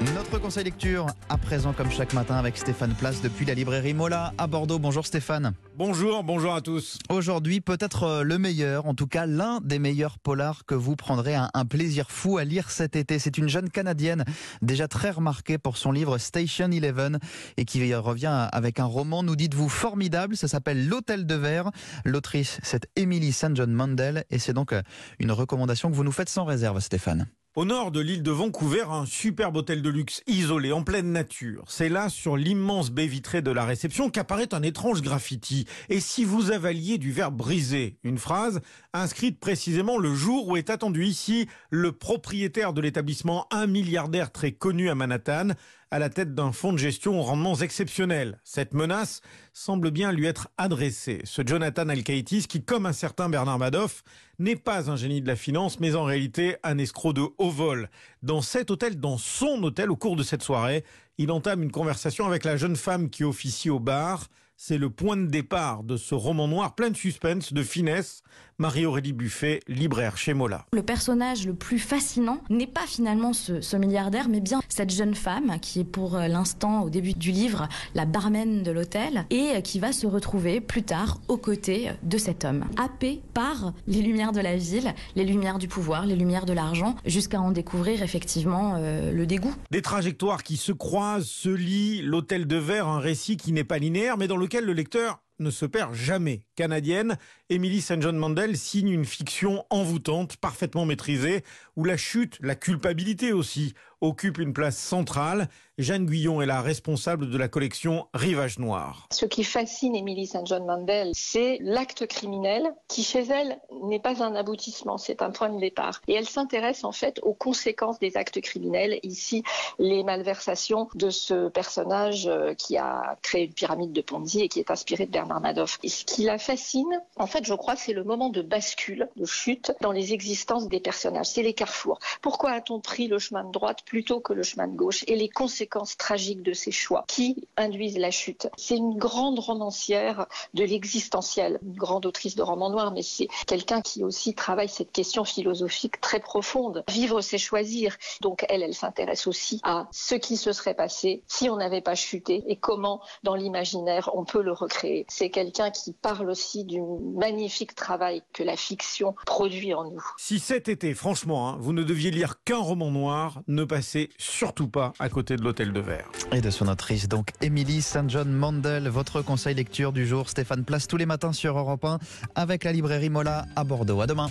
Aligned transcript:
Notre 0.00 0.38
conseil 0.38 0.64
lecture, 0.64 1.08
à 1.28 1.36
présent 1.36 1.74
comme 1.74 1.90
chaque 1.90 2.14
matin 2.14 2.36
avec 2.36 2.56
Stéphane 2.56 2.94
Place 2.94 3.20
depuis 3.20 3.44
la 3.44 3.52
librairie 3.52 3.92
Mola 3.92 4.32
à 4.38 4.46
Bordeaux. 4.46 4.78
Bonjour 4.78 5.04
Stéphane. 5.04 5.52
Bonjour, 5.76 6.24
bonjour 6.24 6.54
à 6.54 6.62
tous. 6.62 6.98
Aujourd'hui, 7.10 7.60
peut-être 7.60 8.04
euh, 8.04 8.22
le 8.22 8.38
meilleur, 8.38 8.86
en 8.86 8.94
tout 8.94 9.06
cas 9.06 9.26
l'un 9.26 9.60
des 9.62 9.78
meilleurs 9.78 10.18
polars 10.18 10.64
que 10.64 10.74
vous 10.74 10.96
prendrez 10.96 11.34
un, 11.34 11.50
un 11.52 11.66
plaisir 11.66 12.10
fou 12.10 12.38
à 12.38 12.44
lire 12.44 12.70
cet 12.70 12.96
été. 12.96 13.18
C'est 13.18 13.36
une 13.36 13.50
jeune 13.50 13.68
Canadienne 13.68 14.24
déjà 14.62 14.88
très 14.88 15.10
remarquée 15.10 15.58
pour 15.58 15.76
son 15.76 15.92
livre 15.92 16.16
Station 16.16 16.70
Eleven 16.70 17.18
et 17.58 17.66
qui 17.66 17.94
revient 17.94 18.48
avec 18.52 18.80
un 18.80 18.86
roman, 18.86 19.22
nous 19.22 19.36
dites-vous, 19.36 19.68
formidable. 19.68 20.34
Ça 20.34 20.48
s'appelle 20.48 20.88
L'Hôtel 20.88 21.26
de 21.26 21.34
Verre. 21.34 21.70
L'autrice, 22.06 22.58
c'est 22.62 22.88
Emily 22.96 23.32
St. 23.32 23.54
John 23.54 23.70
Mandel 23.70 24.24
et 24.30 24.38
c'est 24.38 24.54
donc 24.54 24.72
euh, 24.72 24.80
une 25.18 25.30
recommandation 25.30 25.90
que 25.90 25.94
vous 25.94 26.04
nous 26.04 26.12
faites 26.12 26.30
sans 26.30 26.44
réserve, 26.46 26.80
Stéphane. 26.80 27.26
Au 27.56 27.64
nord 27.64 27.90
de 27.90 27.98
l'île 27.98 28.22
de 28.22 28.30
Vancouver, 28.30 28.84
un 28.90 29.06
superbe 29.06 29.56
hôtel 29.56 29.82
de 29.82 29.90
luxe 29.90 30.22
isolé 30.28 30.70
en 30.70 30.84
pleine 30.84 31.10
nature. 31.10 31.64
C'est 31.66 31.88
là, 31.88 32.08
sur 32.08 32.36
l'immense 32.36 32.92
baie 32.92 33.08
vitrée 33.08 33.42
de 33.42 33.50
la 33.50 33.64
réception, 33.64 34.08
qu'apparaît 34.08 34.54
un 34.54 34.62
étrange 34.62 35.02
graffiti. 35.02 35.66
Et 35.88 35.98
si 35.98 36.24
vous 36.24 36.52
avaliez 36.52 36.96
du 36.96 37.10
verre 37.10 37.32
brisé 37.32 37.98
Une 38.04 38.18
phrase 38.18 38.60
inscrite 38.92 39.40
précisément 39.40 39.98
le 39.98 40.14
jour 40.14 40.46
où 40.46 40.56
est 40.56 40.70
attendu 40.70 41.04
ici 41.04 41.48
le 41.70 41.90
propriétaire 41.90 42.72
de 42.72 42.80
l'établissement, 42.80 43.48
un 43.50 43.66
milliardaire 43.66 44.30
très 44.30 44.52
connu 44.52 44.88
à 44.88 44.94
Manhattan, 44.94 45.48
à 45.90 45.98
la 45.98 46.08
tête 46.08 46.34
d'un 46.34 46.52
fonds 46.52 46.72
de 46.72 46.78
gestion 46.78 47.18
aux 47.18 47.22
rendements 47.22 47.56
exceptionnels. 47.56 48.38
Cette 48.44 48.74
menace 48.74 49.22
semble 49.52 49.90
bien 49.90 50.12
lui 50.12 50.26
être 50.26 50.48
adressée. 50.56 51.20
Ce 51.24 51.42
Jonathan 51.44 51.88
Alkaitis, 51.88 52.46
qui, 52.46 52.62
comme 52.62 52.86
un 52.86 52.92
certain 52.92 53.28
Bernard 53.28 53.58
Madoff, 53.58 54.04
n'est 54.38 54.56
pas 54.56 54.90
un 54.90 54.96
génie 54.96 55.20
de 55.20 55.26
la 55.26 55.36
finance, 55.36 55.80
mais 55.80 55.96
en 55.96 56.04
réalité 56.04 56.56
un 56.62 56.78
escroc 56.78 57.12
de 57.14 57.26
haut 57.38 57.50
vol. 57.50 57.90
Dans 58.22 58.40
cet 58.40 58.70
hôtel, 58.70 59.00
dans 59.00 59.18
son 59.18 59.62
hôtel, 59.64 59.90
au 59.90 59.96
cours 59.96 60.16
de 60.16 60.22
cette 60.22 60.42
soirée, 60.42 60.84
il 61.18 61.32
entame 61.32 61.62
une 61.62 61.72
conversation 61.72 62.24
avec 62.26 62.44
la 62.44 62.56
jeune 62.56 62.76
femme 62.76 63.10
qui 63.10 63.24
officie 63.24 63.68
au 63.68 63.80
bar. 63.80 64.28
C'est 64.56 64.78
le 64.78 64.90
point 64.90 65.16
de 65.16 65.26
départ 65.26 65.82
de 65.82 65.96
ce 65.96 66.14
roman 66.14 66.46
noir 66.46 66.74
plein 66.74 66.90
de 66.90 66.96
suspense, 66.96 67.52
de 67.52 67.62
finesse. 67.62 68.22
Marie-Aurélie 68.60 69.14
Buffet, 69.14 69.60
libraire 69.68 70.18
chez 70.18 70.34
Mola. 70.34 70.66
Le 70.74 70.82
personnage 70.82 71.46
le 71.46 71.54
plus 71.54 71.78
fascinant 71.78 72.42
n'est 72.50 72.66
pas 72.66 72.86
finalement 72.86 73.32
ce, 73.32 73.62
ce, 73.62 73.74
milliardaire, 73.74 74.28
mais 74.28 74.40
bien 74.40 74.60
cette 74.68 74.90
jeune 74.90 75.14
femme 75.14 75.56
qui 75.62 75.80
est 75.80 75.84
pour 75.84 76.18
l'instant, 76.18 76.82
au 76.82 76.90
début 76.90 77.14
du 77.14 77.30
livre, 77.30 77.70
la 77.94 78.04
barman 78.04 78.62
de 78.62 78.70
l'hôtel 78.70 79.24
et 79.30 79.62
qui 79.62 79.80
va 79.80 79.92
se 79.92 80.06
retrouver 80.06 80.60
plus 80.60 80.82
tard 80.82 81.22
aux 81.28 81.38
côtés 81.38 81.88
de 82.02 82.18
cet 82.18 82.44
homme, 82.44 82.66
happé 82.76 83.22
par 83.32 83.72
les 83.86 84.02
lumières 84.02 84.32
de 84.32 84.40
la 84.40 84.58
ville, 84.58 84.92
les 85.16 85.24
lumières 85.24 85.56
du 85.56 85.66
pouvoir, 85.66 86.04
les 86.04 86.16
lumières 86.16 86.44
de 86.44 86.52
l'argent, 86.52 86.96
jusqu'à 87.06 87.40
en 87.40 87.52
découvrir 87.52 88.02
effectivement 88.02 88.74
euh, 88.76 89.10
le 89.10 89.24
dégoût. 89.24 89.54
Des 89.70 89.80
trajectoires 89.80 90.42
qui 90.42 90.58
se 90.58 90.72
croisent, 90.72 91.26
se 91.26 91.48
lient, 91.48 92.02
l'hôtel 92.02 92.46
de 92.46 92.56
verre, 92.56 92.88
un 92.88 93.00
récit 93.00 93.38
qui 93.38 93.52
n'est 93.52 93.64
pas 93.64 93.78
linéaire, 93.78 94.18
mais 94.18 94.28
dans 94.28 94.36
lequel 94.36 94.66
le 94.66 94.74
lecteur 94.74 95.22
ne 95.40 95.50
se 95.50 95.66
perd 95.66 95.94
jamais. 95.94 96.42
Canadienne, 96.60 97.16
Emily 97.48 97.80
St. 97.80 98.02
John 98.02 98.18
Mandel 98.18 98.54
signe 98.54 98.90
une 98.90 99.06
fiction 99.06 99.64
envoûtante, 99.70 100.36
parfaitement 100.36 100.84
maîtrisée, 100.84 101.42
où 101.74 101.84
la 101.84 101.96
chute, 101.96 102.36
la 102.42 102.54
culpabilité 102.54 103.32
aussi, 103.32 103.72
occupe 104.02 104.38
une 104.38 104.52
place 104.52 104.78
centrale. 104.78 105.48
Jeanne 105.78 106.06
Guyon 106.06 106.42
est 106.42 106.46
la 106.46 106.60
responsable 106.60 107.30
de 107.30 107.38
la 107.38 107.48
collection 107.48 108.06
Rivage 108.12 108.58
Noir. 108.58 109.08
Ce 109.10 109.24
qui 109.24 109.44
fascine 109.44 109.94
Emily 109.94 110.26
St. 110.26 110.46
John 110.46 110.66
Mandel, 110.66 111.10
c'est 111.14 111.58
l'acte 111.62 112.06
criminel 112.06 112.74
qui, 112.88 113.02
chez 113.02 113.20
elle, 113.20 113.58
n'est 113.84 114.00
pas 114.00 114.22
un 114.22 114.34
aboutissement, 114.34 114.98
c'est 114.98 115.22
un 115.22 115.30
point 115.30 115.48
de 115.48 115.58
départ. 115.58 116.00
Et 116.08 116.14
elle 116.14 116.28
s'intéresse 116.28 116.84
en 116.84 116.92
fait 116.92 117.18
aux 117.22 117.32
conséquences 117.32 117.98
des 117.98 118.16
actes 118.16 118.40
criminels. 118.40 119.00
Ici, 119.02 119.42
les 119.78 120.02
malversations 120.04 120.88
de 120.94 121.08
ce 121.08 121.48
personnage 121.48 122.26
euh, 122.26 122.54
qui 122.54 122.76
a 122.76 123.16
créé 123.22 123.46
une 123.46 123.54
pyramide 123.54 123.92
de 123.92 124.02
Ponzi 124.02 124.42
et 124.42 124.48
qui 124.48 124.60
est 124.60 124.70
inspiré 124.70 125.06
de 125.06 125.10
Bernard 125.10 125.40
Madoff. 125.40 125.78
Et 125.82 125.88
ce 125.88 126.04
qui 126.04 126.24
la 126.24 126.38
fascine, 126.50 127.00
en 127.14 127.28
fait, 127.28 127.44
je 127.44 127.54
crois, 127.54 127.76
c'est 127.76 127.92
le 127.92 128.02
moment 128.02 128.28
de 128.28 128.42
bascule, 128.42 129.08
de 129.14 129.24
chute 129.24 129.72
dans 129.80 129.92
les 129.92 130.12
existences 130.12 130.66
des 130.66 130.80
personnages. 130.80 131.26
C'est 131.26 131.44
les 131.44 131.54
carrefours. 131.54 132.00
Pourquoi 132.22 132.50
a-t-on 132.50 132.80
pris 132.80 133.06
le 133.06 133.20
chemin 133.20 133.44
de 133.44 133.52
droite 133.52 133.84
plutôt 133.86 134.18
que 134.18 134.32
le 134.32 134.42
chemin 134.42 134.66
de 134.66 134.74
gauche 134.74 135.04
et 135.06 135.14
les 135.14 135.28
conséquences 135.28 135.96
tragiques 135.96 136.42
de 136.42 136.52
ces 136.52 136.72
choix 136.72 137.04
qui 137.06 137.46
induisent 137.56 137.98
la 137.98 138.10
chute? 138.10 138.48
C'est 138.56 138.76
une 138.76 138.98
grande 138.98 139.38
romancière 139.38 140.26
de 140.54 140.64
l'existentiel, 140.64 141.60
une 141.62 141.76
grande 141.76 142.04
autrice 142.04 142.34
de 142.34 142.42
romans 142.42 142.70
noirs, 142.70 142.90
mais 142.90 143.02
c'est 143.02 143.28
quelqu'un 143.46 143.80
qui 143.80 144.02
aussi 144.02 144.34
travaille 144.34 144.68
cette 144.68 144.90
question 144.90 145.24
philosophique 145.24 146.00
très 146.00 146.18
profonde. 146.18 146.82
Vivre, 146.88 147.20
c'est 147.20 147.38
choisir. 147.38 147.96
Donc 148.22 148.44
elle, 148.48 148.64
elle 148.64 148.74
s'intéresse 148.74 149.28
aussi 149.28 149.60
à 149.62 149.86
ce 149.92 150.16
qui 150.16 150.36
se 150.36 150.50
serait 150.50 150.74
passé 150.74 151.22
si 151.28 151.48
on 151.48 151.58
n'avait 151.58 151.80
pas 151.80 151.94
chuté 151.94 152.42
et 152.48 152.56
comment, 152.56 153.00
dans 153.22 153.36
l'imaginaire, 153.36 154.10
on 154.14 154.24
peut 154.24 154.42
le 154.42 154.52
recréer. 154.52 155.06
C'est 155.08 155.30
quelqu'un 155.30 155.70
qui 155.70 155.92
parle 155.92 156.34
aussi 156.40 156.64
du 156.64 156.80
magnifique 157.16 157.74
travail 157.74 158.22
que 158.32 158.42
la 158.42 158.56
fiction 158.56 159.14
produit 159.26 159.74
en 159.74 159.84
nous. 159.84 160.02
Si 160.16 160.38
cet 160.38 160.68
été, 160.68 160.94
franchement, 160.94 161.50
hein, 161.50 161.58
vous 161.60 161.74
ne 161.74 161.82
deviez 161.82 162.10
lire 162.10 162.42
qu'un 162.44 162.56
roman 162.56 162.90
noir, 162.90 163.42
ne 163.46 163.64
passez 163.64 164.08
surtout 164.16 164.68
pas 164.68 164.94
à 164.98 165.10
côté 165.10 165.36
de 165.36 165.42
l'hôtel 165.42 165.74
de 165.74 165.80
verre. 165.80 166.10
Et 166.32 166.40
de 166.40 166.48
son 166.48 166.68
autrice, 166.68 167.08
donc 167.08 167.32
Emily 167.42 167.82
St. 167.82 168.08
John 168.08 168.32
Mandel, 168.32 168.88
votre 168.88 169.20
conseil 169.20 169.54
lecture 169.54 169.92
du 169.92 170.06
jour, 170.06 170.30
Stéphane 170.30 170.64
Place 170.64 170.86
tous 170.86 170.96
les 170.96 171.06
matins 171.06 171.34
sur 171.34 171.58
Europe 171.58 171.84
1 171.84 171.98
avec 172.34 172.64
la 172.64 172.72
librairie 172.72 173.10
Mola 173.10 173.44
à 173.54 173.64
Bordeaux. 173.64 174.00
À 174.00 174.06
demain. 174.06 174.30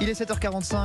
Il 0.00 0.08
est 0.08 0.20
7h45. 0.20 0.74